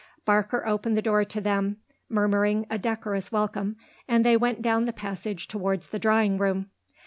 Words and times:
Barker 0.25 0.65
opened 0.65 0.97
the 0.97 1.01
door 1.03 1.23
to 1.25 1.39
them, 1.39 1.77
murmuring 2.09 2.65
a 2.71 2.79
decorous 2.79 3.31
welcome 3.31 3.75
and 4.07 4.25
they 4.25 4.35
went 4.35 4.63
down 4.63 4.85
the 4.85 4.93
passage 4.93 5.47
towards 5.47 5.89
the 5.89 5.99
drawing 5.99 6.39
room. 6.39 6.71